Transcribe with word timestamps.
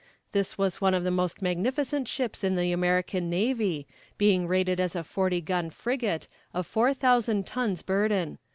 This 0.31 0.57
was 0.57 0.81
one 0.81 0.95
of 0.95 1.03
the 1.03 1.11
most 1.11 1.43
magnificent 1.43 2.07
ships 2.07 2.43
in 2.43 2.55
the 2.55 2.71
American 2.71 3.29
navy, 3.29 3.85
being 4.17 4.47
rated 4.47 4.79
as 4.79 4.95
a 4.95 5.03
forty 5.03 5.41
gun 5.41 5.69
frigate, 5.69 6.27
of 6.55 6.65
four 6.65 6.91
thousand 6.95 7.45
tons 7.45 7.83
burden. 7.83 8.39